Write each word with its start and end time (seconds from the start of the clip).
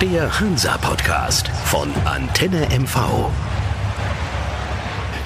Der 0.00 0.40
Hansa-Podcast 0.40 1.48
von 1.66 1.92
Antenne 2.06 2.68
MV. 2.70 3.30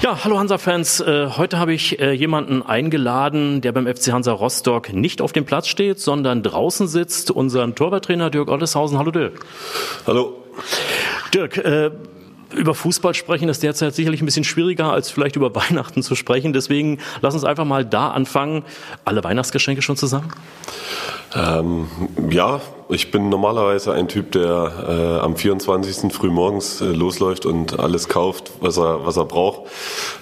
Ja, 0.01 0.21
hallo 0.21 0.37
Hansa-Fans. 0.37 0.99
Äh, 0.99 1.29
heute 1.37 1.59
habe 1.59 1.71
ich 1.71 2.01
äh, 2.01 2.11
jemanden 2.11 2.61
eingeladen, 2.61 3.61
der 3.61 3.71
beim 3.71 3.87
FC 3.87 4.11
Hansa 4.11 4.33
Rostock 4.33 4.91
nicht 4.91 5.21
auf 5.21 5.31
dem 5.31 5.45
Platz 5.45 5.69
steht, 5.69 6.01
sondern 6.01 6.43
draußen 6.43 6.89
sitzt. 6.89 7.31
Unseren 7.31 7.75
Torwarttrainer 7.75 8.29
Dirk 8.29 8.49
Olleshausen. 8.49 8.97
Hallo 8.97 9.11
Dirk. 9.11 9.45
Hallo. 10.05 10.43
Dirk, 11.33 11.55
äh, 11.55 11.91
über 12.53 12.75
Fußball 12.75 13.13
sprechen 13.13 13.49
ist 13.49 13.63
derzeit 13.63 13.95
sicherlich 13.95 14.21
ein 14.21 14.25
bisschen 14.25 14.43
schwieriger, 14.43 14.91
als 14.91 15.09
vielleicht 15.09 15.35
über 15.35 15.53
Weihnachten 15.55 16.03
zu 16.03 16.15
sprechen. 16.15 16.53
Deswegen 16.53 16.99
lass 17.21 17.33
uns 17.33 17.43
einfach 17.43 17.65
mal 17.65 17.85
da 17.85 18.09
anfangen. 18.09 18.63
Alle 19.03 19.23
Weihnachtsgeschenke 19.23 19.81
schon 19.81 19.97
zusammen? 19.97 20.31
Ähm, 21.35 21.87
ja, 22.29 22.61
ich 22.87 23.11
bin 23.11 23.29
normalerweise 23.29 23.91
ein 23.93 24.07
Typ, 24.07 24.31
der 24.31 25.19
äh, 25.19 25.23
am 25.23 25.35
24. 25.35 26.13
frühmorgens 26.13 26.79
äh, 26.79 26.85
losläuft 26.85 27.45
und 27.45 27.77
alles 27.79 28.07
kauft, 28.07 28.51
was 28.61 28.77
er, 28.77 29.05
was 29.05 29.17
er 29.17 29.25
braucht. 29.25 29.63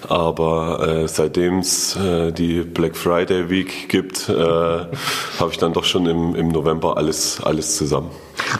Aber 0.09 0.88
äh, 0.88 1.08
seitdem 1.08 1.59
es 1.59 1.95
äh, 1.95 2.31
die 2.31 2.62
Black 2.62 2.95
Friday 2.95 3.50
Week 3.50 3.90
gibt, 3.90 4.28
äh, 4.30 4.34
habe 5.40 5.52
ich 5.52 5.58
dann 5.58 5.73
doch 5.73 5.84
schon 5.84 6.08
im, 6.08 6.36
im 6.36 6.48
November 6.50 6.98
alles, 6.98 7.42
alles 7.44 7.76
zusammen. 7.76 8.09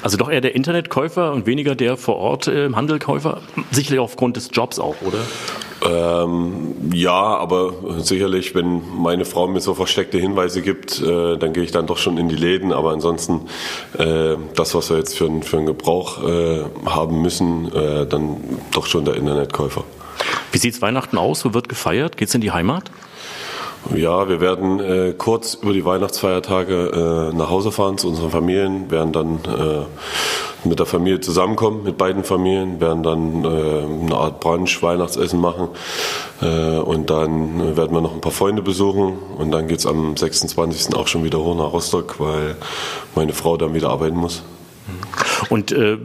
Also 0.02 0.18
doch 0.18 0.30
eher 0.30 0.42
der 0.42 0.56
Internetkäufer 0.56 1.32
und 1.32 1.46
weniger 1.46 1.76
der 1.76 1.98
vor 1.98 2.18
Ort 2.18 2.48
äh, 2.48 2.72
Handelkäufer? 2.74 3.42
Sicherlich 3.72 4.00
aufgrund 4.00 4.38
des 4.38 4.50
Jobs 4.52 4.80
auch, 4.80 4.96
oder? 5.02 5.20
Ähm, 5.86 6.76
ja, 6.94 7.12
aber 7.12 7.74
sicherlich, 8.00 8.56
wenn 8.56 8.82
meine 8.96 9.26
Frau 9.26 9.48
mir 9.48 9.60
so 9.60 9.74
versteckte 9.74 10.18
Hinweise 10.18 10.62
gibt, 10.62 11.02
äh, 11.02 11.38
dann 11.38 11.54
gehe 11.54 11.64
ich 11.64 11.72
dann 11.72 11.88
doch 11.88 11.98
schon 11.98 12.18
in 12.18 12.30
die 12.30 12.36
Läden. 12.36 12.72
Aber 12.72 12.92
ansonsten, 12.92 13.42
äh, 13.98 14.36
das, 14.56 14.76
was 14.76 14.90
wir 14.90 14.98
jetzt 14.98 15.18
für, 15.18 15.30
für 15.42 15.58
einen 15.58 15.66
Gebrauch 15.66 16.24
äh, 16.24 16.64
haben 16.86 17.22
müssen, 17.22 17.74
äh, 17.74 18.06
dann 18.06 18.38
doch 18.72 18.86
schon 18.86 19.06
der 19.06 19.16
Internetkäufer. 19.16 19.84
Wie 20.52 20.58
sieht's 20.58 20.82
Weihnachten 20.82 21.18
aus? 21.18 21.44
Wo 21.44 21.54
wird 21.54 21.68
gefeiert? 21.68 22.18
Geht's 22.18 22.34
in 22.34 22.42
die 22.42 22.52
Heimat? 22.52 22.92
Ja, 23.94 24.30
wir 24.30 24.40
werden 24.40 24.80
äh, 24.80 25.14
kurz 25.18 25.56
über 25.56 25.74
die 25.74 25.84
Weihnachtsfeiertage 25.84 27.32
äh, 27.32 27.36
nach 27.36 27.50
Hause 27.50 27.72
fahren 27.72 27.98
zu 27.98 28.08
unseren 28.08 28.32
Familien, 28.32 28.90
werden 28.90 29.12
dann 29.12 29.40
äh, 29.46 30.68
mit 30.68 30.80
der 30.80 30.86
Familie 30.86 31.20
zusammenkommen, 31.20 31.84
mit 31.84 31.98
beiden 31.98 32.24
Familien, 32.24 32.80
werden 32.80 33.04
dann 33.04 33.44
äh, 33.44 34.06
eine 34.06 34.16
Art 34.16 34.40
Brunch, 34.40 34.82
Weihnachtsessen 34.82 35.40
machen 35.40 35.68
äh, 36.42 36.78
und 36.78 37.10
dann 37.10 37.76
werden 37.76 37.94
wir 37.94 38.02
noch 38.02 38.14
ein 38.14 38.22
paar 38.22 38.32
Freunde 38.32 38.62
besuchen 38.62 39.18
und 39.38 39.52
dann 39.52 39.68
geht's 39.68 39.86
am 39.86 40.16
26. 40.16 40.96
auch 40.96 41.08
schon 41.08 41.26
wieder 41.26 41.40
hoch 41.40 41.56
nach 41.56 41.74
Rostock, 41.74 42.20
weil 42.20 42.56
meine 43.16 43.34
Frau 43.34 43.58
dann 43.58 43.74
wieder 43.74 43.90
arbeiten 43.90 44.18
muss. 44.18 44.44
Und 45.50 45.72
äh 45.74 45.98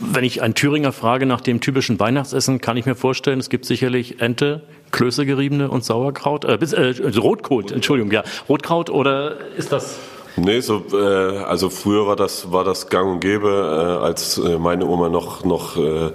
wenn 0.00 0.24
ich 0.24 0.42
einen 0.42 0.54
Thüringer 0.54 0.92
frage 0.92 1.26
nach 1.26 1.40
dem 1.40 1.60
typischen 1.60 1.98
Weihnachtsessen, 1.98 2.60
kann 2.60 2.76
ich 2.76 2.86
mir 2.86 2.94
vorstellen, 2.94 3.38
es 3.38 3.48
gibt 3.48 3.64
sicherlich 3.64 4.20
Ente, 4.20 4.62
Klöße 4.92 5.26
geriebene 5.26 5.70
und 5.70 5.84
Sauerkraut, 5.84 6.44
äh, 6.44 6.54
äh, 6.54 7.18
Rotkraut, 7.18 7.72
Entschuldigung, 7.72 8.12
ja, 8.12 8.22
Rotkraut 8.48 8.90
oder 8.90 9.36
ist 9.56 9.72
das 9.72 9.98
Nee, 10.38 10.60
so, 10.60 10.84
äh, 10.92 11.38
also 11.38 11.70
früher 11.70 12.06
war 12.06 12.16
das, 12.16 12.52
war 12.52 12.62
das 12.62 12.90
gang 12.90 13.10
und 13.10 13.20
gäbe, 13.20 13.48
äh, 13.48 14.04
als 14.04 14.36
äh, 14.36 14.58
meine 14.58 14.84
Oma 14.84 15.08
noch, 15.08 15.44
noch 15.44 15.78
äh, 15.78 16.10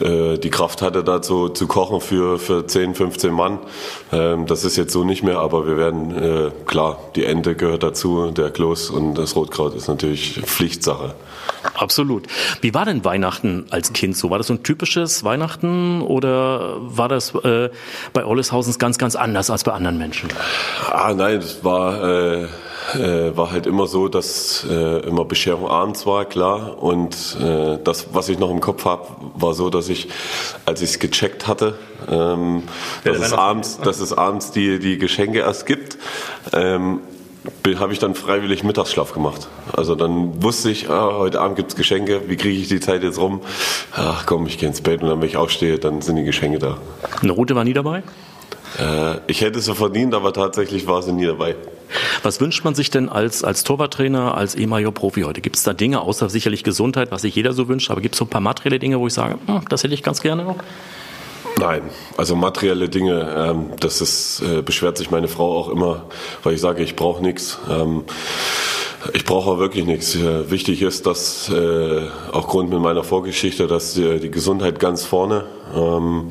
äh, 0.00 0.38
die 0.38 0.50
Kraft 0.50 0.80
hatte, 0.80 1.02
dazu 1.02 1.48
zu 1.48 1.66
kochen 1.66 2.00
für, 2.00 2.38
für 2.38 2.68
10, 2.68 2.94
15 2.94 3.32
Mann. 3.32 3.58
Ähm, 4.12 4.46
das 4.46 4.64
ist 4.64 4.76
jetzt 4.76 4.92
so 4.92 5.02
nicht 5.02 5.24
mehr, 5.24 5.40
aber 5.40 5.66
wir 5.66 5.76
werden, 5.76 6.16
äh, 6.16 6.50
klar, 6.66 6.98
die 7.16 7.24
Ente 7.24 7.56
gehört 7.56 7.82
dazu, 7.82 8.30
der 8.30 8.50
Kloß 8.50 8.90
und 8.90 9.14
das 9.14 9.34
Rotkraut 9.34 9.74
ist 9.74 9.88
natürlich 9.88 10.40
Pflichtsache. 10.44 11.16
Absolut. 11.78 12.26
Wie 12.60 12.74
war 12.74 12.84
denn 12.84 13.04
Weihnachten 13.04 13.66
als 13.70 13.92
Kind 13.92 14.16
so? 14.16 14.30
War 14.30 14.38
das 14.38 14.48
so 14.48 14.54
ein 14.54 14.62
typisches 14.64 15.22
Weihnachten 15.22 16.02
oder 16.02 16.76
war 16.80 17.08
das 17.08 17.34
äh, 17.36 17.70
bei 18.12 18.24
Olleshausens 18.24 18.78
ganz, 18.78 18.98
ganz 18.98 19.14
anders 19.14 19.48
als 19.48 19.62
bei 19.62 19.72
anderen 19.72 19.96
Menschen? 19.96 20.28
Ah, 20.90 21.14
nein, 21.14 21.40
das 21.40 21.62
war, 21.62 22.02
äh, 22.02 22.42
äh, 22.94 23.36
war 23.36 23.52
halt 23.52 23.66
immer 23.66 23.86
so, 23.86 24.08
dass 24.08 24.66
äh, 24.68 25.06
immer 25.06 25.24
Bescherung 25.24 25.68
abends 25.68 26.04
war, 26.04 26.24
klar. 26.24 26.82
Und 26.82 27.36
äh, 27.40 27.78
das, 27.82 28.08
was 28.12 28.28
ich 28.28 28.38
noch 28.40 28.50
im 28.50 28.60
Kopf 28.60 28.84
habe, 28.84 29.06
war 29.34 29.54
so, 29.54 29.70
dass 29.70 29.88
ich, 29.88 30.08
als 30.64 30.82
ich 30.82 30.90
es 30.90 30.98
gecheckt 30.98 31.46
hatte, 31.46 31.78
ähm, 32.10 32.64
dass, 33.04 33.18
es 33.18 33.32
abends, 33.32 33.78
dass 33.78 34.00
es 34.00 34.12
abends 34.12 34.50
die, 34.50 34.80
die 34.80 34.98
Geschenke 34.98 35.40
erst 35.40 35.66
gibt, 35.66 35.96
ähm, 36.52 37.00
habe 37.78 37.92
ich 37.92 37.98
dann 37.98 38.14
freiwillig 38.14 38.64
Mittagsschlaf 38.64 39.12
gemacht. 39.12 39.48
Also 39.72 39.94
dann 39.94 40.42
wusste 40.42 40.70
ich, 40.70 40.90
ah, 40.90 41.12
heute 41.14 41.40
Abend 41.40 41.56
gibt's 41.56 41.76
Geschenke, 41.76 42.22
wie 42.28 42.36
kriege 42.36 42.58
ich 42.58 42.68
die 42.68 42.80
Zeit 42.80 43.02
jetzt 43.02 43.18
rum? 43.18 43.40
Ach 43.92 44.26
komm, 44.26 44.46
ich 44.46 44.58
gehe 44.58 44.68
ins 44.68 44.80
Bett 44.80 45.02
und 45.02 45.08
dann, 45.08 45.20
wenn 45.20 45.28
ich 45.28 45.36
aufstehe, 45.36 45.78
dann 45.78 46.00
sind 46.00 46.16
die 46.16 46.24
Geschenke 46.24 46.58
da. 46.58 46.78
Eine 47.22 47.32
Route 47.32 47.54
war 47.54 47.64
nie 47.64 47.74
dabei? 47.74 48.02
Äh, 48.78 49.18
ich 49.26 49.40
hätte 49.40 49.60
sie 49.60 49.74
verdient, 49.74 50.14
aber 50.14 50.32
tatsächlich 50.32 50.86
war 50.86 51.02
sie 51.02 51.12
nie 51.12 51.26
dabei. 51.26 51.56
Was 52.22 52.40
wünscht 52.40 52.64
man 52.64 52.74
sich 52.74 52.90
denn 52.90 53.08
als, 53.08 53.44
als 53.44 53.64
Torwarttrainer, 53.64 54.36
als 54.36 54.54
ehemaliger 54.54 54.92
Profi 54.92 55.22
heute? 55.22 55.40
Gibt 55.40 55.56
es 55.56 55.62
da 55.62 55.72
Dinge, 55.72 56.00
außer 56.00 56.28
sicherlich 56.28 56.64
Gesundheit, 56.64 57.10
was 57.10 57.22
sich 57.22 57.34
jeder 57.34 57.52
so 57.52 57.68
wünscht, 57.68 57.90
aber 57.90 58.00
gibt 58.00 58.14
es 58.14 58.18
so 58.18 58.24
ein 58.24 58.28
paar 58.28 58.40
materielle 58.40 58.78
Dinge, 58.78 59.00
wo 59.00 59.06
ich 59.06 59.14
sage, 59.14 59.38
hm, 59.46 59.62
das 59.68 59.84
hätte 59.84 59.94
ich 59.94 60.02
ganz 60.02 60.20
gerne 60.20 60.44
noch? 60.44 60.56
Nein, 61.58 61.82
also 62.16 62.36
materielle 62.36 62.88
Dinge, 62.88 63.34
ähm, 63.36 63.70
das 63.80 64.00
ist, 64.00 64.42
äh, 64.42 64.62
beschwert 64.62 64.96
sich 64.96 65.10
meine 65.10 65.26
Frau 65.26 65.56
auch 65.58 65.68
immer, 65.68 66.04
weil 66.44 66.54
ich 66.54 66.60
sage, 66.60 66.82
ich 66.84 66.94
brauche 66.94 67.20
nichts. 67.22 67.58
Ähm, 67.68 68.04
ich 69.12 69.24
brauche 69.24 69.58
wirklich 69.58 69.84
nichts. 69.84 70.14
Äh, 70.14 70.50
wichtig 70.50 70.82
ist, 70.82 71.06
dass 71.06 71.48
äh, 71.48 72.02
auch 72.32 72.48
Grund 72.48 72.70
mit 72.70 72.80
meiner 72.80 73.02
Vorgeschichte, 73.04 73.66
dass 73.66 73.94
die, 73.94 74.20
die 74.20 74.30
Gesundheit 74.30 74.78
ganz 74.78 75.04
vorne 75.04 75.46
ähm, 75.74 76.28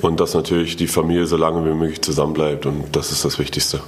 und 0.00 0.20
dass 0.20 0.34
natürlich 0.34 0.76
die 0.76 0.88
Familie 0.88 1.26
so 1.26 1.36
lange 1.36 1.64
wie 1.68 1.74
möglich 1.74 2.02
zusammenbleibt 2.02 2.66
und 2.66 2.94
das 2.94 3.12
ist 3.12 3.24
das 3.24 3.38
Wichtigste. 3.38 3.80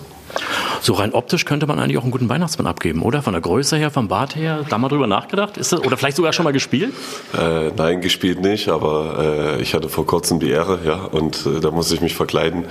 So 0.82 0.94
rein 0.94 1.12
optisch 1.12 1.44
könnte 1.44 1.66
man 1.66 1.78
eigentlich 1.78 1.98
auch 1.98 2.02
einen 2.02 2.10
guten 2.10 2.28
Weihnachtsmann 2.28 2.66
abgeben, 2.66 3.02
oder? 3.02 3.22
Von 3.22 3.34
der 3.34 3.42
Größe 3.42 3.76
her, 3.76 3.90
vom 3.90 4.08
Bart 4.08 4.36
her, 4.36 4.64
da 4.68 4.78
mal 4.78 4.88
drüber 4.88 5.06
nachgedacht? 5.06 5.58
Ist 5.58 5.72
das, 5.72 5.80
oder 5.80 5.96
vielleicht 5.96 6.16
sogar 6.16 6.32
schon 6.32 6.44
mal 6.44 6.52
gespielt? 6.52 6.92
Äh, 7.36 7.70
nein, 7.76 8.00
gespielt 8.00 8.40
nicht, 8.40 8.68
aber 8.68 9.56
äh, 9.58 9.62
ich 9.62 9.74
hatte 9.74 9.88
vor 9.88 10.06
kurzem 10.06 10.40
die 10.40 10.50
Ehre, 10.50 10.78
ja, 10.84 11.04
und 11.04 11.46
äh, 11.46 11.60
da 11.60 11.70
musste 11.70 11.94
ich 11.94 12.00
mich 12.00 12.14
verkleiden. 12.14 12.64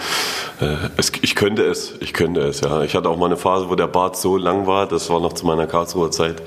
Äh, 0.60 0.76
es, 0.98 1.12
ich 1.22 1.36
könnte 1.36 1.64
es, 1.64 1.94
ich 2.00 2.14
könnte 2.14 2.42
es, 2.42 2.62
ja. 2.62 2.84
Ich 2.84 2.96
hatte 2.96 3.10
auch 3.10 3.18
mal 3.18 3.28
eine 3.28 3.38
Phase, 3.38 3.70
wo 3.70 3.76
der 3.76 3.88
Bart 3.88 4.18
so 4.18 4.38
lang 4.38 4.66
war, 4.66 4.88
das 4.88 5.10
war 5.10 5.20
noch 5.20 5.34
zu 5.34 5.46
meiner 5.46 5.68
Karlsruher 5.68 6.12
Zeit. 6.12 6.42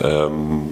Ähm, 0.00 0.68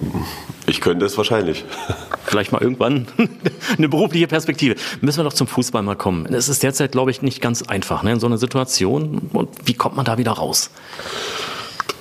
ich 0.69 0.81
könnte 0.81 1.05
es 1.05 1.17
wahrscheinlich. 1.17 1.65
Vielleicht 2.25 2.51
mal 2.51 2.61
irgendwann 2.61 3.07
eine 3.77 3.89
berufliche 3.89 4.27
Perspektive. 4.27 4.75
Müssen 5.01 5.19
wir 5.19 5.23
doch 5.23 5.33
zum 5.33 5.47
Fußball 5.47 5.81
mal 5.81 5.95
kommen. 5.95 6.25
Es 6.27 6.47
ist 6.47 6.63
derzeit, 6.63 6.91
glaube 6.91 7.11
ich, 7.11 7.21
nicht 7.21 7.41
ganz 7.41 7.63
einfach 7.63 8.03
ne, 8.03 8.13
in 8.13 8.19
so 8.19 8.27
einer 8.27 8.37
Situation. 8.37 9.29
Und 9.33 9.49
wie 9.65 9.73
kommt 9.73 9.95
man 9.95 10.05
da 10.05 10.17
wieder 10.17 10.31
raus? 10.31 10.69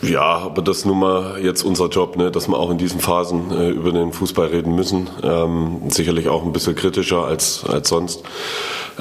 Ja, 0.03 0.23
aber 0.23 0.63
das 0.63 0.79
ist 0.79 0.85
nun 0.87 1.01
mal 1.01 1.43
jetzt 1.43 1.65
unser 1.65 1.89
Job, 1.89 2.17
ne, 2.17 2.31
dass 2.31 2.47
wir 2.47 2.57
auch 2.57 2.71
in 2.71 2.79
diesen 2.79 3.01
Phasen 3.01 3.51
äh, 3.51 3.71
über 3.71 3.91
den 3.91 4.13
Fußball 4.13 4.47
reden 4.47 4.75
müssen. 4.75 5.11
Ähm, 5.23 5.83
sicherlich 5.89 6.29
auch 6.29 6.45
ein 6.45 6.53
bisschen 6.53 6.77
kritischer 6.77 7.25
als, 7.25 7.65
als 7.65 7.89
sonst. 7.89 8.23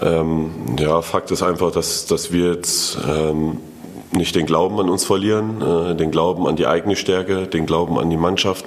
Ähm, 0.01 0.51
ja, 0.79 1.01
Fakt 1.01 1.29
ist 1.31 1.43
einfach, 1.43 1.71
dass, 1.71 2.07
dass 2.07 2.31
wir 2.31 2.53
jetzt 2.53 2.97
ähm, 3.07 3.57
nicht 4.11 4.35
den 4.35 4.45
Glauben 4.45 4.79
an 4.79 4.89
uns 4.89 5.05
verlieren, 5.05 5.61
äh, 5.61 5.95
den 5.95 6.09
Glauben 6.09 6.47
an 6.47 6.55
die 6.55 6.65
eigene 6.65 6.95
Stärke, 6.95 7.47
den 7.47 7.65
Glauben 7.65 7.99
an 7.99 8.09
die 8.09 8.17
Mannschaft 8.17 8.65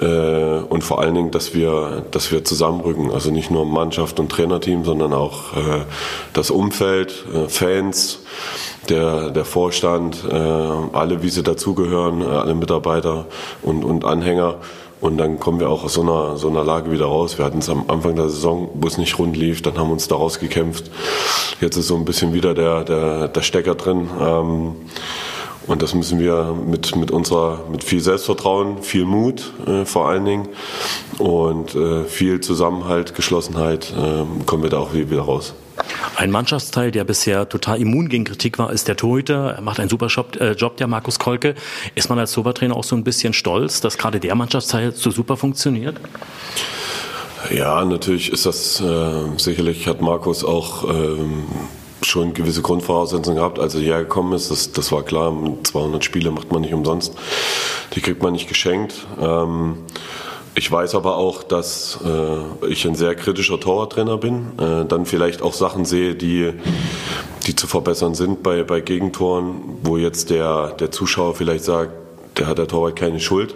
äh, 0.00 0.58
und 0.68 0.82
vor 0.82 1.00
allen 1.00 1.14
Dingen, 1.14 1.30
dass 1.30 1.54
wir, 1.54 2.04
dass 2.10 2.30
wir 2.30 2.44
zusammenrücken. 2.44 3.10
Also 3.10 3.30
nicht 3.30 3.50
nur 3.50 3.64
Mannschaft 3.64 4.20
und 4.20 4.30
Trainerteam, 4.30 4.84
sondern 4.84 5.12
auch 5.12 5.56
äh, 5.56 5.84
das 6.32 6.50
Umfeld, 6.50 7.24
äh, 7.32 7.48
Fans, 7.48 8.20
der, 8.88 9.30
der 9.30 9.44
Vorstand, 9.44 10.24
äh, 10.30 10.34
alle, 10.34 11.22
wie 11.22 11.28
sie 11.28 11.42
dazugehören, 11.42 12.22
äh, 12.22 12.26
alle 12.26 12.54
Mitarbeiter 12.54 13.26
und, 13.62 13.84
und 13.84 14.04
Anhänger. 14.04 14.56
Und 15.00 15.18
dann 15.18 15.38
kommen 15.38 15.60
wir 15.60 15.68
auch 15.68 15.84
aus 15.84 15.92
so 15.94 16.02
einer, 16.02 16.36
so 16.38 16.48
einer 16.48 16.64
Lage 16.64 16.90
wieder 16.90 17.04
raus. 17.04 17.36
Wir 17.36 17.44
hatten 17.44 17.58
es 17.58 17.68
am 17.68 17.84
Anfang 17.88 18.16
der 18.16 18.30
Saison, 18.30 18.70
wo 18.74 18.86
es 18.86 18.96
nicht 18.96 19.18
rund 19.18 19.36
lief, 19.36 19.60
dann 19.60 19.78
haben 19.78 19.88
wir 19.88 19.92
uns 19.92 20.08
da 20.08 20.16
rausgekämpft. 20.16 20.90
Jetzt 21.60 21.76
ist 21.76 21.88
so 21.88 21.96
ein 21.96 22.06
bisschen 22.06 22.32
wieder 22.32 22.54
der, 22.54 22.82
der, 22.84 23.28
der 23.28 23.42
Stecker 23.42 23.74
drin. 23.74 24.08
Ähm, 24.18 24.76
und 25.66 25.82
das 25.82 25.94
müssen 25.94 26.18
wir 26.18 26.54
mit, 26.54 26.96
mit 26.96 27.10
unserer, 27.10 27.64
mit 27.70 27.84
viel 27.84 28.00
Selbstvertrauen, 28.00 28.82
viel 28.82 29.04
Mut 29.04 29.52
äh, 29.66 29.84
vor 29.84 30.08
allen 30.08 30.24
Dingen 30.24 30.48
und 31.18 31.74
äh, 31.74 32.04
viel 32.04 32.40
Zusammenhalt, 32.40 33.14
Geschlossenheit 33.14 33.92
äh, 33.96 34.44
kommen 34.44 34.62
wir 34.62 34.70
da 34.70 34.78
auch 34.78 34.94
wieder 34.94 35.22
raus. 35.22 35.54
Ein 36.16 36.30
Mannschaftsteil, 36.30 36.90
der 36.90 37.04
bisher 37.04 37.48
total 37.48 37.80
immun 37.80 38.08
gegen 38.08 38.24
Kritik 38.24 38.58
war, 38.58 38.72
ist 38.72 38.88
der 38.88 38.96
Torhüter. 38.96 39.54
Er 39.56 39.60
macht 39.60 39.78
einen 39.78 39.90
super 39.90 40.06
Job, 40.06 40.36
äh, 40.40 40.52
Job 40.52 40.78
der 40.78 40.86
Markus 40.86 41.18
Kolke. 41.18 41.54
Ist 41.94 42.08
man 42.08 42.18
als 42.18 42.32
Torwarttrainer 42.32 42.74
auch 42.74 42.84
so 42.84 42.96
ein 42.96 43.04
bisschen 43.04 43.34
stolz, 43.34 43.80
dass 43.80 43.98
gerade 43.98 44.18
der 44.18 44.34
Mannschaftsteil 44.34 44.92
so 44.92 45.10
super 45.10 45.36
funktioniert? 45.36 45.96
Ja, 47.50 47.84
natürlich 47.84 48.32
ist 48.32 48.46
das 48.46 48.80
äh, 48.80 49.12
sicherlich 49.36 49.86
hat 49.86 50.00
Markus 50.00 50.42
auch 50.42 50.88
ähm, 50.88 51.44
schon 52.02 52.34
gewisse 52.34 52.62
Grundvoraussetzungen 52.62 53.38
gehabt, 53.38 53.58
als 53.58 53.74
er 53.74 53.80
hierher 53.80 54.02
gekommen 54.02 54.32
ist. 54.32 54.50
Das, 54.50 54.72
das 54.72 54.92
war 54.92 55.02
klar. 55.02 55.32
200 55.62 56.04
Spiele 56.04 56.30
macht 56.30 56.52
man 56.52 56.62
nicht 56.62 56.74
umsonst. 56.74 57.14
Die 57.94 58.00
kriegt 58.00 58.22
man 58.22 58.32
nicht 58.32 58.48
geschenkt. 58.48 59.06
Ähm, 59.20 59.78
ich 60.54 60.72
weiß 60.72 60.94
aber 60.94 61.16
auch, 61.16 61.42
dass 61.42 61.98
äh, 62.02 62.66
ich 62.66 62.86
ein 62.86 62.94
sehr 62.94 63.14
kritischer 63.14 63.60
Torwarttrainer 63.60 64.16
bin, 64.16 64.58
äh, 64.58 64.86
dann 64.86 65.04
vielleicht 65.04 65.42
auch 65.42 65.52
Sachen 65.52 65.84
sehe, 65.84 66.14
die, 66.14 66.54
die 67.46 67.54
zu 67.54 67.66
verbessern 67.66 68.14
sind 68.14 68.42
bei, 68.42 68.62
bei 68.62 68.80
Gegentoren, 68.80 69.56
wo 69.82 69.98
jetzt 69.98 70.30
der, 70.30 70.68
der 70.68 70.90
Zuschauer 70.90 71.34
vielleicht 71.34 71.64
sagt, 71.64 71.92
der 72.38 72.46
hat 72.46 72.56
der 72.56 72.68
Torwart 72.68 72.96
keine 72.96 73.20
Schuld, 73.20 73.54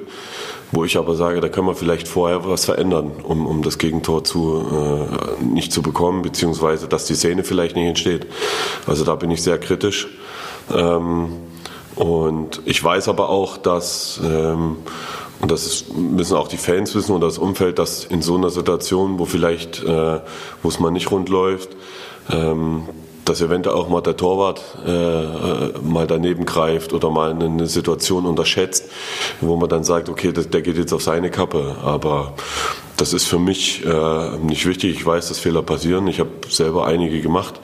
wo 0.73 0.85
ich 0.85 0.97
aber 0.97 1.15
sage, 1.15 1.41
da 1.41 1.49
kann 1.49 1.65
man 1.65 1.75
vielleicht 1.75 2.07
vorher 2.07 2.45
was 2.49 2.65
verändern, 2.65 3.11
um, 3.25 3.47
um 3.47 3.63
das 3.63 3.79
Gegentor 3.79 4.25
zu, 4.25 4.65
äh, 4.73 5.45
nicht 5.45 5.73
zu 5.73 5.83
bekommen, 5.83 6.23
beziehungsweise 6.23 6.87
dass 6.87 7.07
die 7.07 7.15
Szene 7.15 7.43
vielleicht 7.45 7.77
nicht 7.77 7.87
entsteht. 7.87 8.27
Also 8.87 9.05
da 9.05 9.17
bin 9.17 9.31
ich 9.31 9.43
sehr 9.43 9.59
kritisch. 9.59 10.09
Ähm, 10.73 11.33
und 11.97 12.63
ich 12.65 12.83
weiß 12.83 13.09
aber 13.09 13.29
auch, 13.29 13.57
dass, 13.57 14.21
ähm, 14.25 14.77
und 15.41 15.51
das 15.51 15.67
ist, 15.67 15.95
müssen 15.95 16.37
auch 16.37 16.49
die 16.49 16.57
Fans 16.57 16.95
wissen 16.95 17.15
und 17.15 17.21
das 17.21 17.39
Umfeld, 17.39 17.79
dass 17.79 18.05
in 18.05 18.23
so 18.23 18.37
einer 18.37 18.51
Situation, 18.51 19.19
wo 19.19 19.25
vielleicht, 19.25 19.83
äh, 19.83 20.21
wo 20.63 20.69
es 20.69 20.79
mal 20.79 20.91
nicht 20.91 21.11
rund 21.11 21.29
läuft, 21.29 21.71
ähm, 22.31 22.85
dass 23.25 23.41
eventuell 23.41 23.77
auch 23.77 23.89
mal 23.89 24.01
der 24.01 24.17
Torwart 24.17 24.61
äh, 24.87 24.91
äh, 24.91 25.73
mal 25.83 26.07
daneben 26.07 26.45
greift 26.45 26.93
oder 26.93 27.11
mal 27.11 27.31
eine 27.31 27.67
Situation 27.67 28.27
unterschätzt, 28.27 28.91
wo 29.41 29.57
man 29.57 29.69
dann 29.69 29.85
sagt, 29.85 30.09
okay, 30.09 30.33
das, 30.33 30.49
der 30.51 30.63
geht 30.63 30.77
jetzt 30.77 30.93
auf 30.93 31.03
seine 31.03 31.31
Kappe. 31.31 31.77
Aber 31.85 32.35
das 32.97 33.13
ist 33.13 33.27
für 33.27 33.39
mich 33.39 33.85
äh, 33.85 34.37
nicht 34.43 34.67
wichtig. 34.67 34.97
Ich 34.97 35.07
weiß, 35.07 35.29
dass 35.29 35.39
Fehler 35.39 35.63
passieren. 35.63 36.07
Ich 36.07 36.21
habe 36.21 36.31
selber 36.49 36.87
einige 36.87 37.21
gemacht 37.21 37.61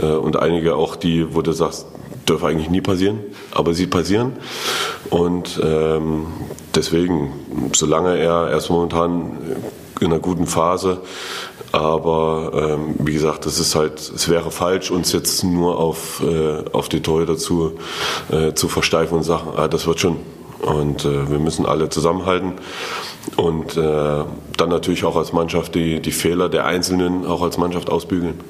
äh, 0.00 0.06
und 0.06 0.36
einige 0.36 0.74
auch 0.76 0.96
die, 0.96 1.34
wo 1.34 1.42
du 1.42 1.52
sagst, 1.52 1.86
dürfen 2.28 2.46
eigentlich 2.46 2.70
nie 2.70 2.80
passieren, 2.80 3.20
aber 3.52 3.74
sie 3.74 3.86
passieren. 3.86 4.32
Und 5.10 5.60
ähm, 5.62 6.26
deswegen, 6.74 7.70
solange 7.72 8.16
er 8.16 8.50
erst 8.50 8.70
momentan 8.70 9.38
in 10.00 10.06
einer 10.06 10.18
guten 10.18 10.46
Phase 10.46 11.02
aber 11.72 12.52
ähm, 12.54 12.94
wie 12.98 13.12
gesagt, 13.12 13.46
das 13.46 13.58
ist 13.58 13.74
halt, 13.74 14.00
es 14.00 14.28
wäre 14.28 14.50
falsch, 14.50 14.90
uns 14.90 15.12
jetzt 15.12 15.44
nur 15.44 15.78
auf, 15.78 16.22
äh, 16.22 16.64
auf 16.72 16.88
die 16.88 17.00
Torhüter 17.00 17.36
zu, 17.36 17.78
äh, 18.30 18.54
zu 18.54 18.68
versteifen 18.68 19.18
und 19.18 19.22
sagen, 19.22 19.50
ah, 19.56 19.68
das 19.68 19.86
wird 19.86 20.00
schon. 20.00 20.16
Und 20.62 21.04
äh, 21.04 21.30
wir 21.30 21.38
müssen 21.38 21.64
alle 21.66 21.88
zusammenhalten 21.88 22.52
und 23.36 23.76
äh, 23.76 24.24
dann 24.56 24.68
natürlich 24.68 25.04
auch 25.04 25.16
als 25.16 25.32
Mannschaft 25.32 25.74
die, 25.74 26.00
die 26.00 26.12
Fehler 26.12 26.48
der 26.48 26.66
Einzelnen 26.66 27.26
auch 27.26 27.42
als 27.42 27.56
Mannschaft 27.58 27.90
ausbügeln. 27.90 28.40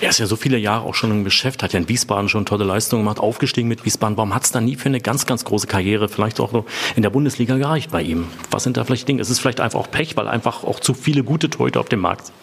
Er 0.00 0.10
ist 0.10 0.18
ja 0.18 0.26
so 0.26 0.36
viele 0.36 0.56
Jahre 0.56 0.86
auch 0.86 0.94
schon 0.94 1.10
im 1.10 1.24
Geschäft, 1.24 1.62
hat 1.62 1.72
ja 1.72 1.78
in 1.78 1.88
Wiesbaden 1.88 2.28
schon 2.28 2.46
tolle 2.46 2.64
Leistungen 2.64 3.02
gemacht, 3.02 3.20
aufgestiegen 3.20 3.68
mit 3.68 3.84
Wiesbaden. 3.84 4.16
Warum 4.16 4.34
hat 4.34 4.44
es 4.44 4.52
da 4.52 4.60
nie 4.60 4.76
für 4.76 4.88
eine 4.88 5.00
ganz, 5.00 5.26
ganz 5.26 5.44
große 5.44 5.66
Karriere, 5.66 6.08
vielleicht 6.08 6.40
auch 6.40 6.64
in 6.96 7.02
der 7.02 7.10
Bundesliga 7.10 7.56
gereicht 7.56 7.90
bei 7.90 8.02
ihm? 8.02 8.26
Was 8.50 8.64
sind 8.64 8.76
da 8.76 8.84
vielleicht 8.84 9.06
Dinge? 9.06 9.20
Ist 9.20 9.30
es 9.30 9.38
vielleicht 9.38 9.60
einfach 9.60 9.78
auch 9.78 9.90
Pech, 9.90 10.16
weil 10.16 10.28
einfach 10.28 10.64
auch 10.64 10.80
zu 10.80 10.94
viele 10.94 11.22
gute 11.22 11.50
Torhüter 11.50 11.80
auf 11.80 11.88
dem 11.88 12.00
Markt 12.00 12.26
sind? 12.26 12.34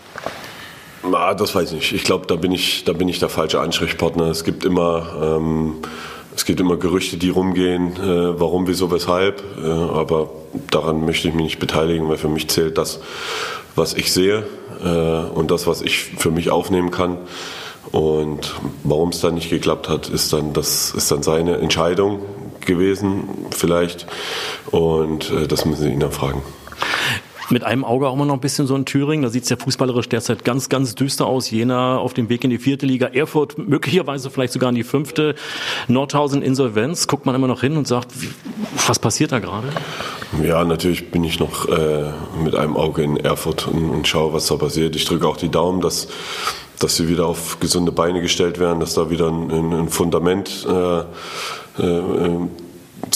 Na, 1.09 1.33
das 1.33 1.55
weiß 1.55 1.71
ich 1.71 1.75
nicht. 1.75 1.93
Ich 1.93 2.03
glaube, 2.03 2.27
da 2.27 2.35
bin 2.35 2.51
ich, 2.51 2.83
da 2.83 2.93
bin 2.93 3.07
ich 3.07 3.19
der 3.19 3.29
falsche 3.29 3.59
Ansprechpartner. 3.59 4.25
Es 4.25 4.43
gibt 4.43 4.65
immer, 4.65 5.37
ähm, 5.37 5.75
es 6.37 6.45
gibt 6.45 6.59
immer 6.59 6.77
Gerüchte, 6.77 7.17
die 7.17 7.29
rumgehen, 7.29 7.93
äh, 7.97 8.39
warum, 8.39 8.67
wieso, 8.67 8.91
weshalb. 8.91 9.43
Äh, 9.61 9.67
aber 9.67 10.29
daran 10.69 11.03
möchte 11.03 11.27
ich 11.27 11.33
mich 11.33 11.43
nicht 11.43 11.59
beteiligen, 11.59 12.07
weil 12.07 12.17
für 12.17 12.29
mich 12.29 12.47
zählt 12.47 12.77
das, 12.77 12.99
was 13.75 13.95
ich 13.95 14.13
sehe 14.13 14.45
äh, 14.83 15.31
und 15.33 15.49
das, 15.49 15.65
was 15.65 15.81
ich 15.81 15.97
für 15.97 16.29
mich 16.29 16.51
aufnehmen 16.51 16.91
kann. 16.91 17.17
Und 17.91 18.53
warum 18.83 19.09
es 19.09 19.19
dann 19.19 19.33
nicht 19.33 19.49
geklappt 19.49 19.89
hat, 19.89 20.09
ist 20.09 20.31
dann, 20.31 20.53
das 20.53 20.91
ist 20.91 21.09
dann 21.09 21.23
seine 21.23 21.57
Entscheidung 21.57 22.19
gewesen, 22.61 23.47
vielleicht. 23.49 24.05
Und 24.69 25.31
äh, 25.31 25.47
das 25.47 25.65
müssen 25.65 25.83
Sie 25.83 25.89
ihn 25.89 25.99
dann 25.99 26.11
fragen. 26.11 26.43
Mit 27.49 27.63
einem 27.63 27.85
Auge 27.85 28.07
auch 28.07 28.13
immer 28.13 28.25
noch 28.25 28.33
ein 28.33 28.39
bisschen 28.39 28.67
so 28.67 28.75
in 28.75 28.85
Thüringen. 28.85 29.23
Da 29.23 29.29
sieht 29.29 29.43
es 29.43 29.49
ja 29.49 29.57
fußballerisch 29.57 30.09
derzeit 30.09 30.43
ganz, 30.43 30.69
ganz 30.69 30.95
düster 30.95 31.25
aus. 31.25 31.49
Jena 31.49 31.97
auf 31.97 32.13
dem 32.13 32.29
Weg 32.29 32.43
in 32.43 32.49
die 32.49 32.57
vierte 32.57 32.85
Liga, 32.85 33.07
Erfurt 33.07 33.57
möglicherweise 33.57 34.29
vielleicht 34.29 34.53
sogar 34.53 34.69
in 34.69 34.75
die 34.75 34.83
fünfte. 34.83 35.35
Nordhausen 35.87 36.41
Insolvenz. 36.41 37.07
Guckt 37.07 37.25
man 37.25 37.35
immer 37.35 37.47
noch 37.47 37.61
hin 37.61 37.77
und 37.77 37.87
sagt, 37.87 38.11
was 38.87 38.99
passiert 38.99 39.31
da 39.31 39.39
gerade? 39.39 39.67
Ja, 40.43 40.63
natürlich 40.65 41.11
bin 41.11 41.23
ich 41.23 41.39
noch 41.39 41.67
äh, 41.69 42.11
mit 42.43 42.55
einem 42.55 42.75
Auge 42.75 43.03
in 43.03 43.17
Erfurt 43.17 43.67
und, 43.67 43.89
und 43.89 44.07
schaue, 44.07 44.33
was 44.33 44.47
da 44.47 44.55
passiert. 44.55 44.95
Ich 44.95 45.05
drücke 45.05 45.27
auch 45.27 45.37
die 45.37 45.49
Daumen, 45.49 45.81
dass 45.81 46.07
dass 46.79 46.95
sie 46.95 47.07
wieder 47.07 47.25
auf 47.25 47.59
gesunde 47.59 47.91
Beine 47.91 48.21
gestellt 48.21 48.59
werden, 48.59 48.79
dass 48.79 48.93
da 48.93 49.09
wieder 49.09 49.29
ein, 49.29 49.73
ein 49.73 49.89
Fundament 49.89 50.67
äh, 50.69 50.99
äh, 51.81 52.01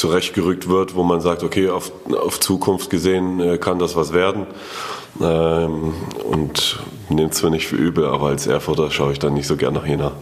zurechtgerückt 0.01 0.67
wird, 0.67 0.95
wo 0.95 1.03
man 1.03 1.21
sagt, 1.21 1.43
okay, 1.43 1.69
auf, 1.69 1.91
auf 2.11 2.39
Zukunft 2.39 2.89
gesehen 2.89 3.39
äh, 3.39 3.57
kann 3.59 3.77
das 3.77 3.95
was 3.95 4.13
werden. 4.13 4.47
Ähm, 5.21 5.93
und 6.27 6.79
nehmt 7.09 7.33
es 7.33 7.43
mir 7.43 7.51
nicht 7.51 7.67
für 7.67 7.75
übel, 7.75 8.05
aber 8.05 8.29
als 8.29 8.47
Erfurter 8.47 8.89
schaue 8.89 9.11
ich 9.11 9.19
dann 9.19 9.35
nicht 9.35 9.45
so 9.45 9.57
gern 9.57 9.75
nach 9.75 9.85
Jena. 9.85 10.13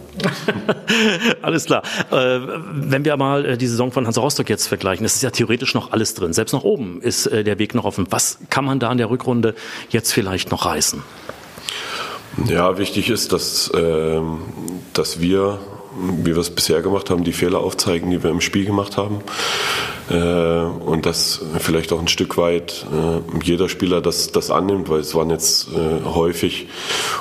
alles 1.41 1.65
klar. 1.65 1.83
Äh, 2.11 2.39
wenn 2.73 3.05
wir 3.05 3.15
mal 3.15 3.45
äh, 3.45 3.57
die 3.57 3.67
Saison 3.67 3.93
von 3.93 4.05
Hansa 4.05 4.19
Rostock 4.19 4.49
jetzt 4.49 4.67
vergleichen, 4.67 5.05
es 5.05 5.15
ist 5.15 5.21
ja 5.21 5.29
theoretisch 5.29 5.73
noch 5.73 5.93
alles 5.93 6.13
drin. 6.13 6.33
Selbst 6.33 6.51
nach 6.51 6.63
oben 6.63 7.01
ist 7.01 7.27
äh, 7.27 7.45
der 7.45 7.57
Weg 7.57 7.73
noch 7.73 7.85
offen. 7.85 8.05
Was 8.09 8.39
kann 8.49 8.65
man 8.65 8.79
da 8.79 8.91
in 8.91 8.97
der 8.97 9.09
Rückrunde 9.09 9.55
jetzt 9.89 10.11
vielleicht 10.11 10.51
noch 10.51 10.65
reißen? 10.65 11.01
Ja, 12.47 12.77
wichtig 12.77 13.09
ist, 13.09 13.31
dass, 13.31 13.71
ähm, 13.73 14.39
dass 14.93 15.21
wir 15.21 15.59
wie 16.24 16.34
wir 16.34 16.38
es 16.38 16.50
bisher 16.50 16.81
gemacht 16.81 17.10
haben, 17.10 17.24
die 17.24 17.34
Fehler 17.34 17.60
aufzeigen, 17.60 18.10
die 18.10 18.24
wir 18.24 18.30
im 18.30 18.42
Spiel 18.42 18.66
gemacht 18.66 18.98
haben. 18.98 19.22
Äh, 20.10 20.16
und 20.16 21.06
dass 21.06 21.42
vielleicht 21.60 21.94
auch 21.94 22.00
ein 22.00 22.07
Stück 22.07 22.38
weit 22.38 22.88
äh, 22.92 23.44
jeder 23.44 23.69
Spieler 23.69 24.01
das, 24.01 24.31
das 24.31 24.50
annimmt, 24.50 24.90
weil 24.90 25.01
es 25.01 25.13
waren 25.13 25.30
jetzt 25.30 25.68
äh, 25.69 26.04
häufig 26.06 26.68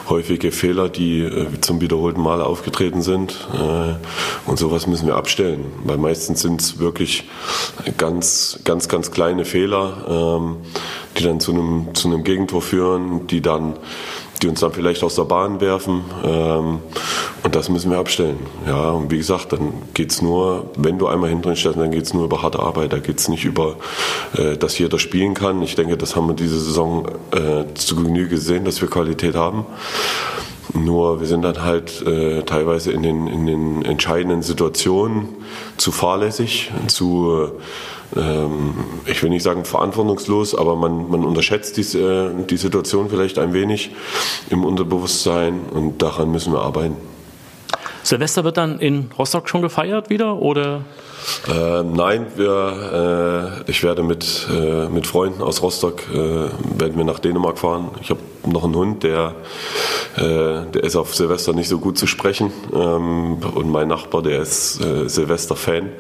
häufige 0.09 0.53
Fehler, 0.53 0.89
die 0.89 1.29
zum 1.61 1.83
wiederholten 1.83 2.23
Mal 2.23 2.41
aufgetreten 2.41 3.03
sind. 3.03 3.47
und 4.47 4.59
sowas 4.59 4.87
müssen 4.87 5.07
wir 5.07 5.17
abstellen, 5.17 5.67
weil 5.85 5.99
meistens 5.99 6.41
sind 6.41 6.63
es 6.63 6.79
wirklich 6.79 7.25
ganz, 7.99 8.59
ganz, 8.65 8.89
ganz 8.89 9.11
kleine 9.11 9.45
Fehler, 9.45 10.39
ähm, 10.41 10.57
die 11.19 11.25
dann 11.25 11.41
zu 11.41 11.53
einem, 11.53 11.95
zu 11.95 12.09
einem 12.09 12.25
Gegentor 12.25 12.63
führen, 12.63 13.27
die 13.27 13.43
dann 13.43 13.75
die 14.43 14.49
uns 14.49 14.61
dann 14.61 14.73
vielleicht 14.73 15.02
aus 15.02 15.14
der 15.14 15.25
Bahn 15.25 15.61
werfen. 15.61 16.05
Ähm, 16.25 16.81
und 17.43 17.55
das 17.55 17.69
müssen 17.69 17.90
wir 17.90 17.99
abstellen. 17.99 18.38
Ja, 18.67 18.90
und 18.90 19.11
wie 19.11 19.19
gesagt, 19.19 19.52
dann 19.52 19.73
geht 19.94 20.11
es 20.11 20.23
nur, 20.23 20.70
wenn 20.76 20.99
du 20.99 21.06
einmal 21.06 21.31
hinten 21.31 21.56
stehst, 21.56 21.76
dann 21.76 21.90
geht 21.90 22.05
es 22.05 22.14
nur 22.14 22.25
über 22.25 22.43
harte 22.43 22.61
Arbeit. 22.61 22.93
Da 22.93 22.99
geht 22.99 23.19
es 23.19 23.29
nicht 23.29 23.44
über, 23.44 23.76
äh, 24.37 24.56
dass 24.56 24.79
jeder 24.79 24.99
spielen 24.99 25.35
kann. 25.35 25.62
Ich 25.62 25.75
denke, 25.75 25.96
das 25.96 26.17
haben 26.17 26.29
wir 26.29 26.34
diese 26.34 26.58
Saison 26.58 27.06
äh, 27.31 27.74
zu 27.74 27.96
Genüge 27.96 28.29
gesehen, 28.29 28.65
dass 28.65 28.81
wir 28.81 28.89
Qualität 28.89 29.34
haben. 29.34 29.67
Nur 30.74 31.20
wir 31.20 31.27
sind 31.27 31.43
dann 31.43 31.63
halt 31.63 32.06
äh, 32.06 32.43
teilweise 32.43 32.93
in 32.93 33.03
den, 33.03 33.27
in 33.27 33.46
den 33.46 33.84
entscheidenden 33.84 34.43
Situationen 34.43 35.29
zu 35.79 35.93
fahrlässig, 35.93 36.70
zu 36.89 37.32
ähm, 37.32 37.53
ich 38.10 39.22
will 39.22 39.31
nicht 39.31 39.43
sagen 39.43 39.65
verantwortungslos, 39.65 40.55
aber 40.55 40.77
man, 40.77 41.10
man 41.10 41.24
unterschätzt 41.24 41.77
die, 41.77 41.98
äh, 41.98 42.31
die 42.48 42.56
Situation 42.56 43.10
vielleicht 43.10 43.38
ein 43.38 43.53
wenig 43.53 43.91
im 44.50 44.65
Unterbewusstsein 44.65 45.60
und 45.70 46.00
daran 46.00 46.31
müssen 46.31 46.53
wir 46.53 46.60
arbeiten. 46.60 46.96
Silvester 48.03 48.43
wird 48.44 48.56
dann 48.56 48.79
in 48.79 49.10
Rostock 49.19 49.50
schon 49.50 49.60
gefeiert 49.60 50.08
wieder 50.08 50.41
oder? 50.41 50.84
Äh, 51.46 51.82
nein, 51.82 52.27
wir, 52.36 53.62
äh, 53.67 53.70
ich 53.70 53.82
werde 53.82 54.03
mit, 54.03 54.48
äh, 54.50 54.88
mit 54.88 55.06
Freunden 55.06 55.43
aus 55.43 55.62
Rostock 55.62 56.03
äh, 56.10 56.17
werden 56.17 56.96
wir 56.96 57.05
nach 57.05 57.19
Dänemark 57.19 57.58
fahren. 57.58 57.91
Ich 58.00 58.08
habe 58.08 58.20
noch 58.46 58.65
einen 58.65 58.77
Hund, 58.77 59.03
der, 59.03 59.34
äh, 60.17 60.22
der 60.22 60.84
ist 60.84 60.96
auf 60.96 61.15
Silvester 61.15 61.53
nicht 61.53 61.69
so 61.69 61.79
gut 61.79 61.98
zu 61.98 62.06
sprechen 62.06 62.50
ähm, 62.72 63.38
und 63.55 63.70
mein 63.70 63.88
Nachbar, 63.88 64.22
der 64.22 64.41
ist 64.41 64.81
äh, 64.81 65.06
Silvester-Fan. 65.06 65.91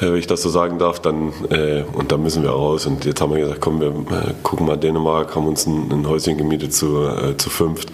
Äh, 0.00 0.06
wenn 0.06 0.16
ich 0.16 0.26
das 0.26 0.42
so 0.42 0.48
sagen 0.48 0.78
darf, 0.78 1.00
dann 1.00 1.32
äh, 1.50 1.84
und 1.92 2.12
da 2.12 2.16
müssen 2.16 2.42
wir 2.42 2.50
raus. 2.50 2.86
Und 2.86 3.04
jetzt 3.04 3.20
haben 3.20 3.32
wir 3.32 3.40
gesagt, 3.40 3.60
komm, 3.60 3.80
wir 3.80 3.88
äh, 3.88 4.34
gucken 4.42 4.66
mal 4.66 4.76
Dänemark, 4.76 5.34
haben 5.34 5.46
uns 5.46 5.66
ein, 5.66 5.90
ein 5.90 6.08
Häuschen 6.08 6.36
gemietet 6.36 6.74
zu, 6.74 7.06
äh, 7.06 7.36
zu 7.36 7.50
fünft 7.50 7.92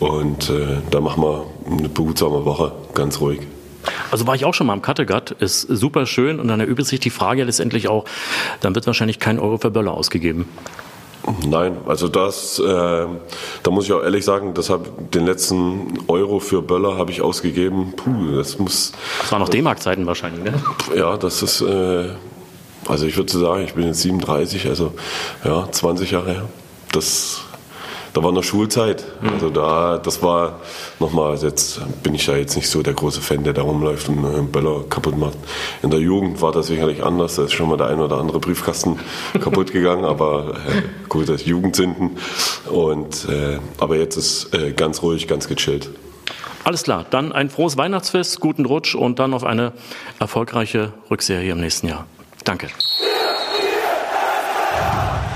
und 0.00 0.50
äh, 0.50 0.78
da 0.90 1.00
machen 1.00 1.22
wir 1.22 1.44
eine 1.70 1.88
behutsame 1.88 2.44
Woche, 2.44 2.72
ganz 2.94 3.20
ruhig. 3.20 3.40
Also 4.10 4.26
war 4.26 4.34
ich 4.34 4.44
auch 4.44 4.54
schon 4.54 4.66
mal 4.66 4.72
am 4.72 4.82
Kattegat, 4.82 5.30
ist 5.32 5.62
super 5.62 6.06
schön 6.06 6.40
und 6.40 6.48
dann 6.48 6.60
erübt 6.60 6.84
sich 6.84 7.00
die 7.00 7.10
Frage 7.10 7.44
letztendlich 7.44 7.88
auch, 7.88 8.04
dann 8.60 8.74
wird 8.74 8.86
wahrscheinlich 8.86 9.18
kein 9.18 9.38
Euro 9.38 9.58
für 9.58 9.70
Böller 9.70 9.92
ausgegeben. 9.92 10.46
Nein, 11.46 11.76
also 11.86 12.08
das, 12.08 12.58
äh, 12.58 13.06
da 13.62 13.70
muss 13.70 13.84
ich 13.84 13.92
auch 13.92 14.02
ehrlich 14.02 14.24
sagen, 14.24 14.54
das 14.54 14.70
hab, 14.70 15.10
den 15.12 15.26
letzten 15.26 15.98
Euro 16.08 16.38
für 16.40 16.62
Böller 16.62 16.96
habe 16.96 17.10
ich 17.10 17.22
ausgegeben. 17.22 17.92
Puh, 17.96 18.36
das 18.36 18.58
muss. 18.58 18.92
Das 19.20 19.32
war 19.32 19.38
noch 19.38 19.48
D-Mark-Zeiten 19.48 20.06
wahrscheinlich, 20.06 20.44
ne? 20.44 20.54
Ja, 20.96 21.16
das 21.16 21.42
ist, 21.42 21.60
äh, 21.60 22.10
also 22.86 23.06
ich 23.06 23.16
würde 23.16 23.30
sagen, 23.30 23.64
ich 23.64 23.74
bin 23.74 23.86
jetzt 23.86 24.00
37, 24.00 24.68
also 24.68 24.94
ja, 25.44 25.70
20 25.70 26.10
Jahre 26.10 26.32
her. 26.32 26.44
Das 26.92 27.42
da 28.14 28.22
war 28.22 28.32
noch 28.32 28.42
Schulzeit. 28.42 29.04
Mhm. 29.20 29.28
Also 29.28 29.50
da, 29.50 29.98
das 29.98 30.22
war 30.22 30.60
nochmal, 30.98 31.36
jetzt 31.36 31.80
bin 32.02 32.14
ich 32.14 32.26
da 32.26 32.36
jetzt 32.36 32.56
nicht 32.56 32.68
so 32.68 32.82
der 32.82 32.94
große 32.94 33.20
Fan, 33.20 33.44
der 33.44 33.52
da 33.52 33.62
rumläuft 33.62 34.08
und 34.08 34.24
einen 34.24 34.50
Böller 34.50 34.84
kaputt 34.88 35.18
macht. 35.18 35.38
In 35.82 35.90
der 35.90 36.00
Jugend 36.00 36.40
war 36.40 36.52
das 36.52 36.66
sicherlich 36.68 37.02
anders. 37.02 37.36
Da 37.36 37.44
ist 37.44 37.52
schon 37.52 37.68
mal 37.68 37.76
der 37.76 37.88
ein 37.88 38.00
oder 38.00 38.18
andere 38.18 38.38
Briefkasten 38.40 38.98
kaputt 39.40 39.72
gegangen, 39.72 40.04
aber 40.04 40.54
äh, 40.68 40.82
gut, 41.08 41.28
das 41.28 41.44
Jugendsünden. 41.44 42.18
Und, 42.70 43.28
äh, 43.28 43.58
aber 43.78 43.96
jetzt 43.96 44.16
ist 44.16 44.54
äh, 44.54 44.72
ganz 44.72 45.02
ruhig, 45.02 45.28
ganz 45.28 45.48
gechillt. 45.48 45.90
Alles 46.64 46.82
klar, 46.82 47.06
dann 47.08 47.32
ein 47.32 47.48
frohes 47.48 47.76
Weihnachtsfest, 47.76 48.40
guten 48.40 48.66
Rutsch 48.66 48.94
und 48.94 49.18
dann 49.18 49.32
auf 49.32 49.44
eine 49.44 49.72
erfolgreiche 50.18 50.92
Rückserie 51.10 51.52
im 51.52 51.60
nächsten 51.60 51.88
Jahr. 51.88 52.06
Danke. 52.44 52.68